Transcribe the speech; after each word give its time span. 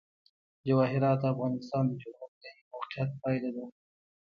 جواهرات 0.67 1.17
د 1.21 1.23
افغانستان 1.33 1.83
د 1.87 1.91
جغرافیایي 2.01 2.61
موقیعت 2.71 3.09
پایله 3.21 3.49
ده. 3.55 3.63